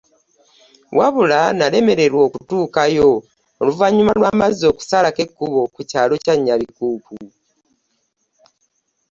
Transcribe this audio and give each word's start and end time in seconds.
Wabula 0.97 1.39
n'alemererwa 1.57 2.21
okutuukayo 2.27 3.09
oluvannyuma 3.61 4.13
lw'amazzi 4.19 4.63
okusalako 4.71 5.19
ekkubo 5.25 5.61
ku 5.73 5.81
kyalo 5.89 6.15
kya 6.23 6.35
Nyabikuuku. 6.37 7.17